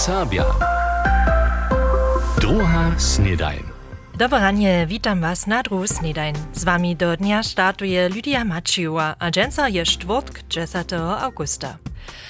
[0.00, 0.44] Serbia.
[2.40, 3.62] Druga snedajn.
[4.16, 6.34] Dobranie, witam was na druhu snedajn.
[6.52, 11.76] Z wami do dnia startuje Lydia Maciuła, a dżęca je czwartk 10 augusta.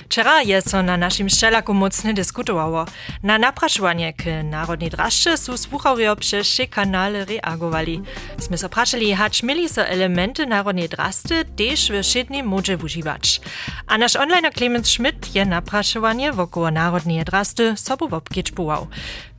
[0.05, 2.87] Wczera je so na naszym szczelaku mocno dyskutowało.
[3.23, 8.03] Na napraszanie k narodnej draszcze su słuchawio przez trzy kanały reagowali.
[8.39, 13.41] Sme so praszali, hacz mieli so elementy narodnej drasty też w szydnym modzie używać.
[13.87, 18.87] A nasz online Clemens Schmidt je napraszowanie wokoło narodnej drasty sobu wopkiczpował.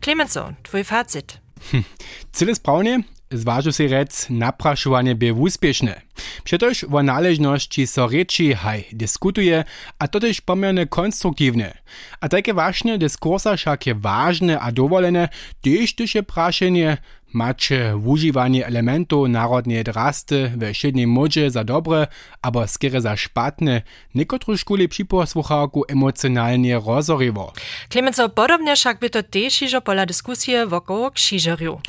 [0.02, 1.38] Clemenso, twój facit.
[1.71, 1.84] Hm.
[2.53, 6.02] Sprawnie, zważył się rec, napraszowanie by uspieszne.
[6.44, 9.63] Przetoż o należności so reči haj dyskutuje,
[9.99, 11.77] a to też pomierne konstruktywne.
[12.21, 15.30] A takie właśnie dyskursa však je ważne a dowolene,
[15.62, 16.98] też też je praszenie,
[17.34, 22.07] macie używanie elementów narodnej drasty we szydnej modzie za dobre,
[22.41, 23.81] abo skiery za szpatne,
[24.16, 27.54] niekotru szkuli przyposłuchałku emocjonalnie rozorywo.
[27.90, 31.82] Klemenco, podobnie však by to też iżo pola dyskusje wokoło krzyżeriu.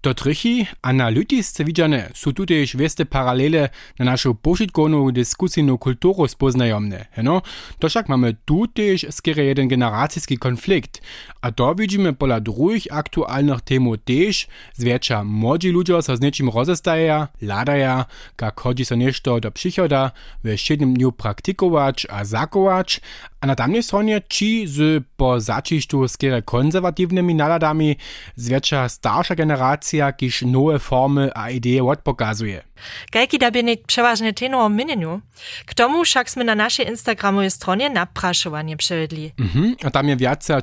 [0.00, 7.06] To trychi analityzce widziane są tutaj weste paralele na naszą pożytkowną dyskusyjną kulturę spoznajomne.
[7.22, 7.42] No,
[7.78, 11.02] to však mamy tu też skiery jeden generacyjski konflikt.
[11.40, 17.28] A to widzimy pola drugich aktualnych temów też, zwiecza młodzi ludzie so z niczym rozestaja,
[17.42, 18.04] ladaja,
[18.40, 20.10] jak chodzi so nešto do przychoda,
[20.44, 23.00] w siedmym dniu praktykować a zakować,
[23.40, 27.96] a na tamnej stronie ci z po zaciszczu skiery konserwatywnymi naladami
[28.36, 32.62] zwiecza starsza generacja, kiż nowe formy a idee odpokazuje.
[33.10, 35.20] Kajki da by nie przeważnie teno o minieniu.
[35.66, 39.32] K tomu sme na naszej instagramowej stronie napraszowanie przewiedli.
[39.38, 40.56] Mhm, a tam je więcej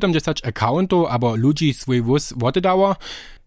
[0.00, 2.96] 270 accountów, abo ludzi swój wóz oddało.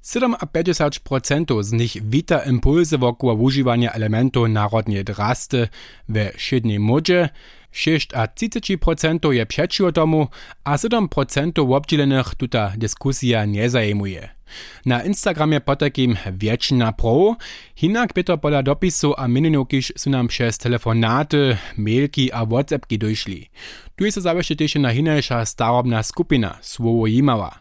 [0.04, 5.68] 57% z nich wita impulsy wokół używania elementów narodnej drasty
[6.10, 7.30] we szydnej modzie,
[7.72, 10.28] 6 a 30% je przeciwko tomu,
[10.64, 14.37] a 7% obdzielenych tuta dyskusja nie zajmuje.
[14.86, 17.36] Na Instagramie potakim wieczna pro,
[17.76, 23.50] hinak byto pola dopisu a mininukiš su nam przez telefonaty, mailki a whatsappki došli.
[23.96, 27.60] Tu je se zawsze też na hinejša starobna skupina, słowo jimała.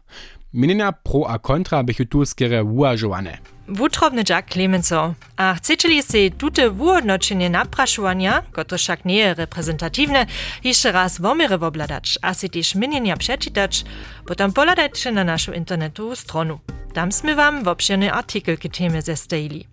[0.53, 3.39] Minina pro a kontra bychu tu skere uažowane.
[3.69, 5.15] Wutrobny Jack Clemenso.
[5.37, 10.27] A chcecie se tute wuodnoczenie napraszowania, które však nie je reprezentatywne,
[10.65, 13.85] jeszcze raz womiry wobladać, a si też minienia przeczytać,
[14.27, 16.59] potem poladajcie na naszą internetową stronę.
[16.95, 19.67] Tam sme wam w obszerny artykel k teme zestajili.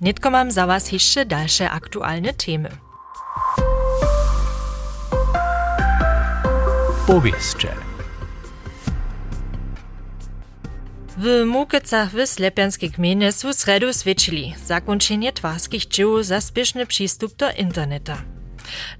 [0.00, 2.70] Nitko mam za was jeszcze dalsze aktualne temy.
[7.06, 7.89] Powieszcze.
[11.22, 17.50] W Mukecach w Slepianskiej gminie su sredu svědčili zakończenie twarskich dzieł za spieszny przystup do
[17.52, 18.22] interneta.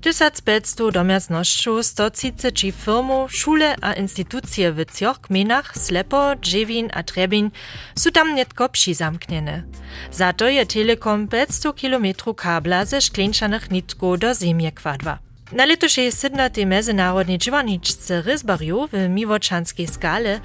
[0.00, 7.50] 1500 domiacnościów, 130 firmów, szule a instytucje w trzech gminach Slepo, Dżewin a Trebin
[7.94, 9.62] su tam netko przyzamkniene.
[10.12, 12.06] Za to je Telekom 500 km
[12.36, 15.29] kabla ze szkleńczanych nitków do ziemi kwadwa.
[15.52, 20.40] Na letošej sednatej medzinárodnej džiwaničce Ryzbariu w Miwoczanskiej skale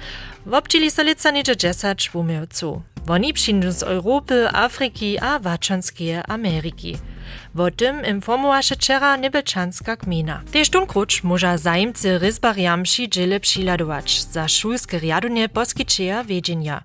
[0.46, 2.82] wobčili so lica niedzie 10 wumiewców.
[3.06, 6.98] Woni przyjdą z Europy, Afryki a Waczanskiej Ameryki.
[7.58, 10.42] O tym informowaše wczera Nebelczanska gmina.
[10.52, 16.82] Tež tunkruč może zajmcy Ryzbariam przydziele przyladować za szulskie riadunie poskičeja wiedzienia.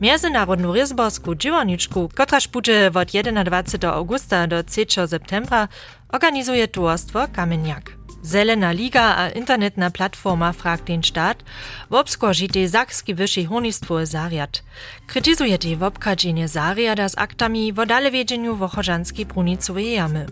[0.00, 3.08] Międzynarodną ryzborską dziewaniczku, kotraż bude od
[3.44, 5.68] 21 augusta do 3 septembra,
[6.08, 7.97] organizuje towarstwo Kamieniak.
[8.28, 11.44] Zelena Liga a internetna platforma fragt den Staat,
[11.90, 14.62] wobskožite Sakski wyższy honistwo zariad.
[15.06, 20.26] Krytizuje te wobkadzenie zariada z aktami w dalewiedzieniu wochorzanskiej brunicowej jamy.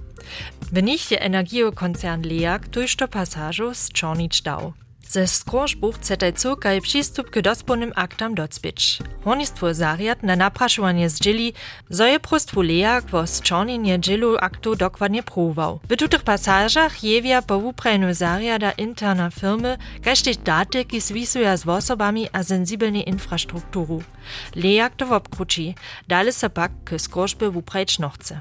[0.72, 0.72] W
[1.20, 4.72] energiokoncern Leak tuż do pasażu z Czornicz dał.
[5.16, 8.98] Ze skrożbów chcete córkaj przystup k dospolnym aktam docpić.
[9.24, 11.52] Honistwo zariad na napraszowanie zdzieli,
[11.90, 15.80] zo je prostwu lejak wo zczornienie dzielu aktu dokładnie próbował.
[15.88, 21.68] W tutych pasażach jewia po wuprejnu zariada interna firmy, kaž też daty, ki zwisuja z
[21.68, 24.02] osobami a sensibelnej infrastrukturu.
[24.54, 25.74] Lejak to wobkruči,
[26.08, 28.40] dale se pak k skrożby wuprejč nochce.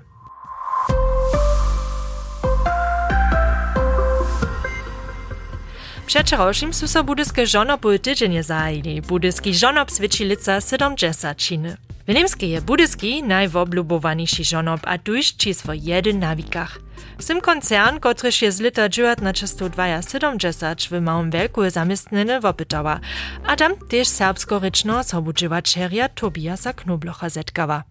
[6.05, 9.01] Przeczorošim su so budyske żonoby tydzienie zajili.
[9.01, 11.77] Budyski żonob swyčilica 70 činy.
[12.07, 16.79] Wilimski je budyski najwoblubowaniši żonob, a tuż ci swój jeden nawikach.
[17.19, 22.99] Sym koncern, kotryż je z lita 1972 w małym wielku zamiestniny wopytała,
[23.47, 27.83] a tam też serbsko-ryczno sobudziwaczeria Tobiasa Knoblocha zetkawa.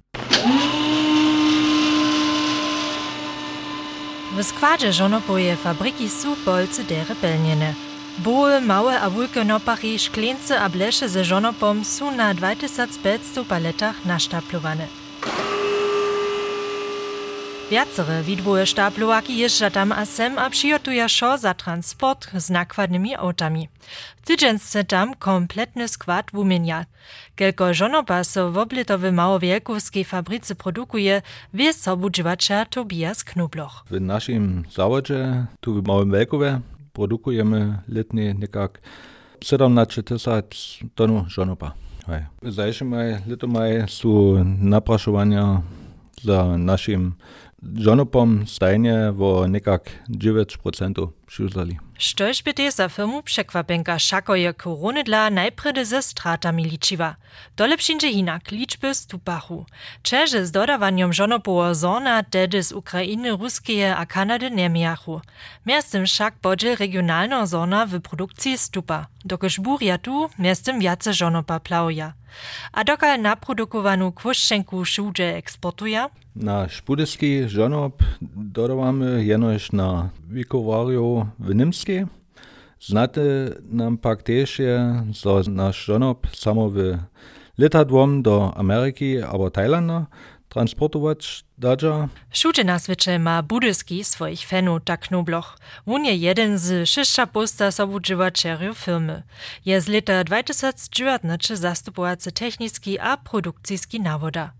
[4.38, 7.94] W składzie żonoboje fabryki su bolce dere pelniene.
[8.19, 14.87] Boje, małe a wulke nopachy, szklence a blesze ze żonopom są na 2500 paletach nasztaplowane.
[17.70, 23.69] Wiacere widwoje sztaplowaki jeżdża tam a sem a przygotuja szo za transport z nakładnymi autami.
[24.25, 26.87] Tydziensce tam kompletny skład wumienia.
[27.37, 31.22] Kelko żonopa so w oblitowy małowielkowskiej fabryce produkuje,
[31.55, 33.84] wie sobu dżywacza Tobias Knubloch.
[33.90, 36.60] W naszym zawodzie, tu w Małym Wielkowie,
[36.94, 38.81] produkujemy letnie nekak
[39.41, 41.73] 17 tysiąc tonów żonopa.
[42.43, 44.08] Zajszy maj, lito maj są
[44.58, 45.62] napraszowania
[46.23, 47.14] za naszym
[47.76, 51.78] żonopom stajnie wo nekak 9% przyuzali.
[51.99, 57.16] Štož by te za firmu překvapenka šako je korony dla najpredy ze stratami ličiva.
[57.56, 59.66] Dole přinže hinak liczby stupachu.
[60.02, 62.72] Čeže z dodawaniem żonopowo zona tedy z
[63.40, 65.20] Ruskie a Kanady nemiachu.
[65.67, 69.06] Miastem však bodže regionalno zona w produkcji stupa.
[69.25, 72.12] Dokoż burja tu, miastem viace żonopa plauja.
[72.73, 76.11] A dokal naprodukowanu kwoszczenku szudże eksportuja?
[76.37, 78.03] Na špudeski żonop
[78.37, 82.06] dodawamy jenoś na wikowariu w Nimskiej.
[82.81, 83.21] Znate
[83.62, 86.70] nam pak też je, że nasz żonop samo
[87.59, 90.06] letadłom do Ameryki albo Tajlanda
[90.55, 92.09] transportować dadża.
[92.31, 95.59] Všude na svete ma budyski swoich fanów tak knobloch.
[95.87, 99.23] On je jeden z sześcia posta sobudżywaczerów firmy.
[99.67, 104.53] Je z lata 2019 zastupowacy techniczny a produkcyjski nawoda.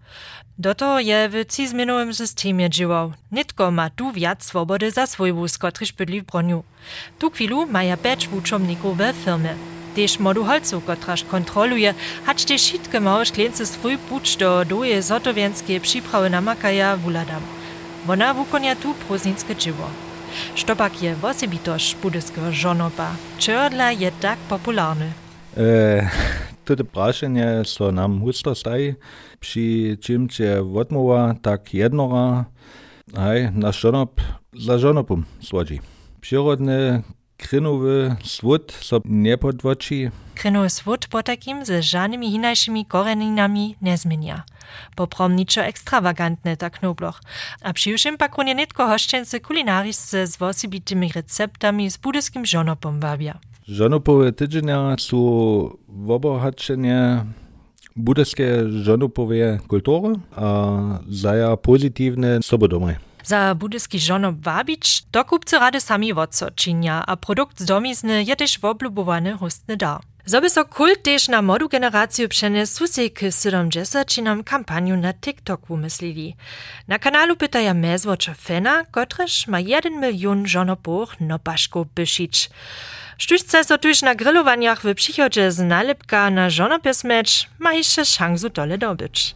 [0.59, 3.13] Do to je w cizminowym systemie dziwał.
[3.33, 6.65] Nitko ma tu wiac swobody za swój wóz, kotryż w broniu.
[7.19, 9.55] Tu chwilu maja pecz wuczomników we firmie.
[9.95, 10.83] Tež modu holcu,
[11.31, 11.95] kontroluje,
[12.27, 17.43] hač te šitke małe šklence swój puč do doje zotowienskie przyprawy namakaja wuladam.
[18.07, 19.89] Wona wukonia tu próznickie dzieło.
[20.55, 23.17] Štopak je wosebitość budyskiego żonopa.
[23.39, 25.13] Czerdla je tak popularny.
[25.57, 28.95] E, prašenje so nam husto staji,
[29.41, 32.45] przy czym cię odmowa tak jednora,
[33.17, 34.21] hej, na żonop
[34.53, 35.81] za żonopum słodzi.
[36.21, 37.03] Przyrodny
[37.49, 40.11] krynowy swód so nie podwoči.
[40.35, 44.43] Krynowy swód po takim ze żadnymi hinajszymi koreninami nie zmienia.
[44.97, 47.21] Popromniczo ekstrawagantne tak knobloch.
[47.63, 53.39] A przyjuszym pak runie nitko hoszczęcy kulinarisce z wosibitymi receptami z budyskim żonopom wabia.
[53.69, 55.17] Żonopowe tydzienia są
[56.09, 57.25] obohaczenie
[57.97, 60.73] budyskie żonopowe kultury a
[61.09, 62.97] zaja pozytywne sobodomy.
[63.25, 68.37] Za budyski żonop wabić, to kupcy rady sami wodco czynia, a produkt z domizny je
[68.37, 70.01] też woblubowany hostny dar.
[70.27, 75.71] Zoby so kult też na modu generaciju přenes susej k 70 nam kampanju na TikTok
[75.71, 76.37] umyslili.
[76.89, 82.51] Na kanalu pytaja mezwoča fena, kotreż ma 1 milion żonopoch nopaszków byszyć.
[83.19, 88.49] Sztućce so tuż na grillowaniach w przychodzie z nalepka na żonopie smecz, ma jeszcze szansu
[88.49, 89.35] dole dobyć.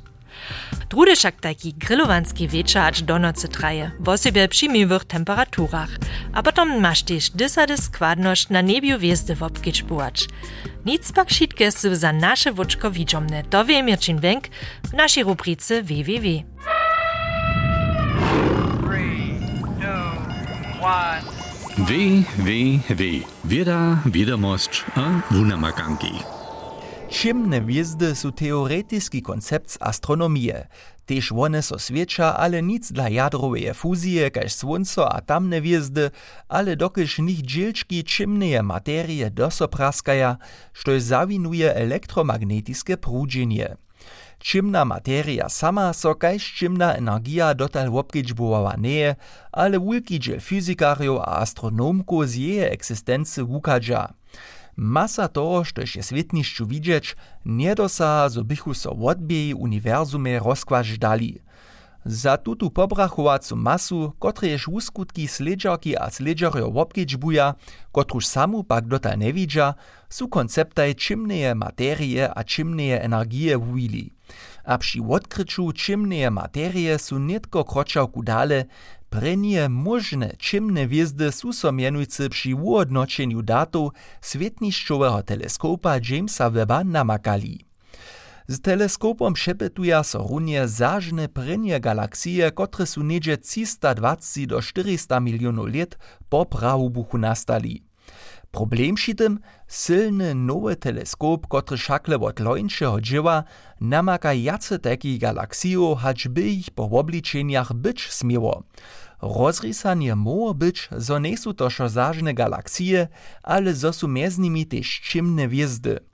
[0.89, 5.91] Drudy však taki grillowanski wieczór aż do nocy traje, w osobie przyjmowych temperaturach.
[6.33, 10.29] A potem masz też dysady składność na niebiu wjezdy w obkiczbułacz.
[10.87, 13.43] Nic pak šitke su za nasze woczko widzomne.
[13.43, 14.45] To wie Mirczyn Węk
[14.85, 16.43] w naszej rubryce www.
[21.79, 21.91] W,
[22.37, 23.03] W, W.
[23.45, 26.38] Wieda, wiadomość a wunamakanki.
[27.11, 30.69] Čimne hvizdy su teoretiski koncept z astronomije.
[31.33, 36.11] One so svieča, ale nic dla jadroweje fuzije, kaž słonco a tamne hvizdy,
[36.49, 40.37] ale dokyž nich džielčki čimneje materie dosopraskaja,
[40.73, 43.77] što zawinuje elektromagnetiske prudženje.
[44.39, 49.15] Čimna materia sama so kaž čimna energia dotal wopkedžbovala neje,
[49.51, 53.43] ale wulki džel fyzikarjo a astronomko z jeje eksistence.
[54.79, 61.43] Masa toho, štož je svetnišću widzieć, nie dosaha, zo bychu so odbieji uniwersume rozkłaż dali.
[62.05, 67.55] Za tutu pobrachowacu masu, kotrež uskutki sledžarki a sledžarjo obkedžbuja,
[67.91, 69.75] kotruž samu pak dotal ne widza,
[70.09, 74.15] su konceptaj čimneje materie a čimneje energie wili.
[74.65, 78.65] A przy odkryciu čimneje materie su netko kročałku dale,
[79.09, 87.65] Prenie możne čimne hviezdy sú so mienujúce pri uhodnočeniu dátov svetnišťového teleskopa Jamesa Webba namakali.
[88.53, 95.69] Z teleskopom přepetuja so runie zážne prenie galaxie, kotre sú niedzie 320 do 400 milionów
[95.73, 95.97] lat
[96.29, 97.88] po prahubuchu nastali.
[98.51, 103.45] Problem przy tym, silny nowy teleskop, który szakle od lońszego dzieła,
[103.81, 108.63] namaka jace takich galaksijów, choćby ich po obliczeniach być smiło.
[109.23, 112.35] Rozrysanie może być, zo nie są to zażne
[113.43, 116.08] ale zo są między nimi też ciemne gwiazdy.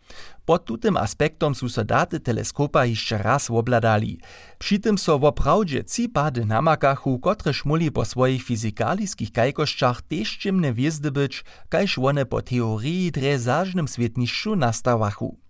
[0.45, 1.83] Pod tutym aspektom su so
[2.25, 4.21] teleskopa jeszcze raz obladali.
[4.59, 10.73] Przy tym so woprawdzie ci pady namakachu, które szmuli po swoich fizykaliskich kajkoszczach też ciemne
[10.73, 15.45] gwiazdy być, kajż one po teorii dre zażnym świetniszczu nastawachu.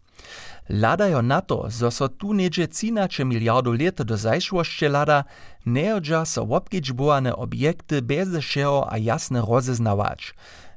[0.68, 5.24] Ladajo na to, zo so tu niedzie cinače miliardu let do zajšłości lada,
[5.66, 8.28] neodža so obkedžbovane objekty bez
[8.90, 10.34] a jasne rozeznawać.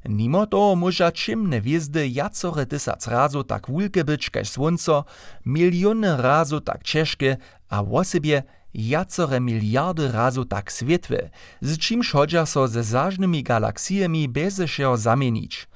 [0.07, 5.03] Mimo toho môža čimne hviezdy jacore tysac razu tak wulke być kaž słonco,
[5.43, 7.37] miliony razu tak ciężkie,
[7.69, 11.29] a w osobie jacore miliardy razu tak swietłe,
[11.61, 14.61] z czymś chodzi so ze zażnymi galaksijami bez
[14.95, 15.67] zamienić.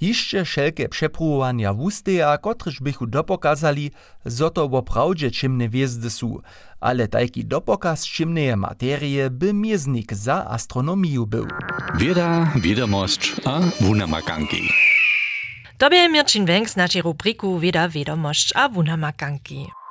[0.00, 3.90] Hišće šelke přepruwania wusteja, kotryž bychu dopokazali,
[4.24, 6.42] zo to woprawdzie čimne hviezdy su,
[6.80, 11.46] ale tajki dopokaz čimneje materie by mieznik za astronomiju był.
[11.98, 14.62] Wieda, wiadomość a wunamakanki.
[15.78, 19.81] Tobie Mirczyn Węg z naszej rubriku Wieda, wiadomość a wunamakanki.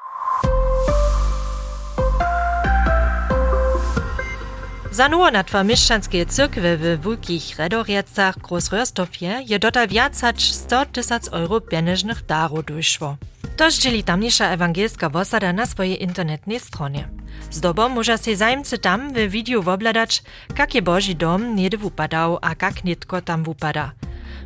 [4.91, 11.61] Zanuło na dwa mieszczanskie cyrkwy w wulkich redoriecach Großröstofje je dotal wiacać 100 tysac euro
[11.61, 13.17] pieniężnych darów doszło.
[13.57, 17.07] To zdzieli tamniejsza ewangelska wosada na swojej internetnej stronie.
[17.51, 20.23] Zdobo może się zajmcy tam w wideo wobladać,
[20.57, 23.91] jak je Boży dom niedy wupadał, a jak nitko tam wupada.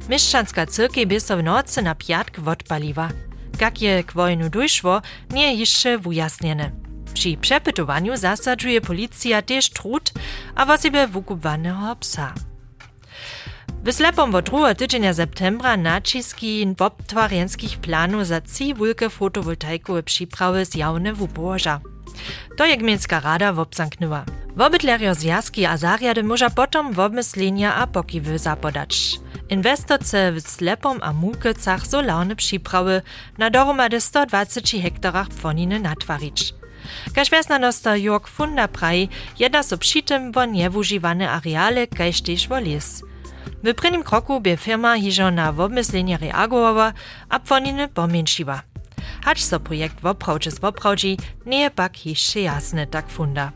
[0.10, 3.10] Mieszczanska cyrkiew so w nocy na piatk odpaliła.
[3.62, 6.85] Jak je k wojnu doszło, nie jeszcze wujasniene.
[7.16, 10.12] Przy przepytowaniu zasadzuje policja też trud,
[10.56, 12.34] a w sobie wukupwanego psa.
[13.84, 21.14] W slepom od 2 tydzienia septembra naciski obtwarjenskich planów za trzy wielkie fotowoltaikowe przyprawy zjawne
[21.14, 21.80] w Uboża.
[22.58, 24.26] To je gmiejska rada wobzamknęła.
[24.56, 29.20] Wobydlerio zjazki a zariady może potom wobmyslenia a pokiwy zapodać.
[29.50, 33.02] Inwestorce w slepom a mulkecach solarne przyprawy
[33.38, 36.54] na dohromady 120 hektarach płoniny natwarić.
[37.14, 43.04] Kaž vesnanosta Jörg Funda praj, jedna so tym wo niewużywane areale kaž tež wo.
[43.64, 46.94] W prvním kroku by firma hižo na obmyslenie reagowała,
[47.30, 48.62] a płoniny pomięszyła.
[49.24, 53.52] Hacz so projekt woprawdźe z woprawdzi, nie pak jeszcze jasne tak funda.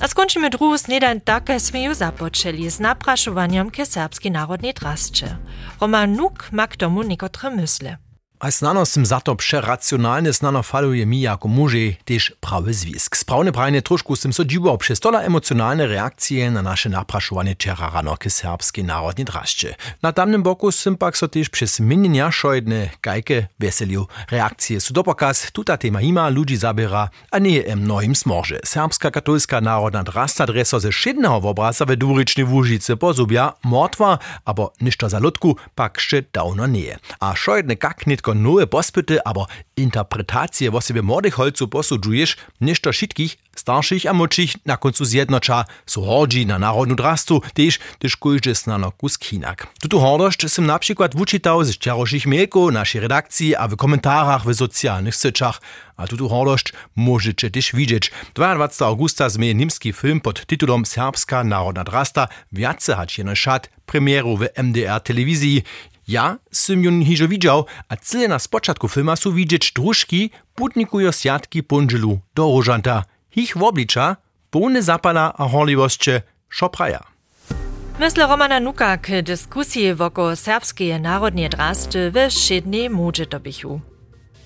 [0.00, 5.36] A skończymy drugi sniedań tak, jak sme ju zapoczęli z napraszowaniem ke serbskiej narodnej drasce.
[5.80, 8.09] Roman Nuk ma k tomu niekotre mysle.
[8.40, 13.16] A znano sem zato przeracjonalne znano faluje mi jako muži też prawy związk.
[13.16, 18.16] Sprawne prajne troszkę sem so dziwał przez tola emocjonalne reakcje na nasze napraszowanie czera rano
[18.16, 19.74] ke serbskiej narodnej draszcze.
[20.02, 24.06] Na tamnym boku sem pak so też przez minienia szojne gajke weselił.
[25.52, 28.60] Tuta tema ima ludzi zabiera, a nie em mnohim smorze.
[28.64, 35.08] Serbska katolska narodna drasta dreso ze szydnego obraza we dwurycznej wóżyce pozubia mordwa, abo niszto
[35.08, 36.64] zalutku pak jeszcze dawno.
[37.20, 41.88] A szojne kak kann nur Boss bitte, aber Interpretatie, was sie mordig halt zu Boss
[41.88, 46.58] so duješ, nicht der Schitkich, starschich a mutschich, na konzusiert na cha, so horgi, na
[46.58, 49.66] naro nu drastu, tisch, tisch kulches na na kuskinak.
[49.82, 54.44] Tu tu hordost, sim na przykład wučitał, z czarošich mielko, naši redakcji, a w komentarzach,
[54.44, 55.60] w socjalnych syczach,
[55.96, 58.10] a ah, tu tu hordost, możecie tisch widzieć.
[58.34, 58.86] 22.
[58.86, 63.68] augusta zmie nimski film pod tytułem Serbska naro narodna drasta, wiace hać jeno ne szat,
[63.90, 65.62] Premiere w MDR telewizji.
[66.10, 71.62] Ja sam ją hižo widział, a cyle na spoczatku filma su widzieć drużki putnikują siatki
[71.62, 73.04] pundzilu do różanta.
[73.36, 74.16] Ich oblicza,
[74.50, 77.00] pełne zapala a horliwoście szopraja.
[77.98, 83.80] Myślę Romana Nuka k dyskusji wokół serbskiej narodnej drasty w szydnej modzie dobychu.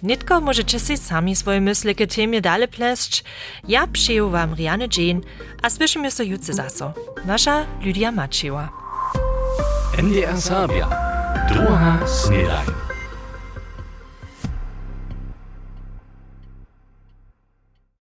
[0.03, 3.25] Nitko możecie si sami swoje myśli k temie dale pleszcz.
[3.69, 5.21] Ja przyjął wam Rianne Jane,
[5.63, 6.93] a słyszymy so jutze zaso.
[7.27, 8.69] Wasza Lydia Macieła.
[10.03, 11.14] NDR Sabia.
[11.49, 12.84] Друга сніданка.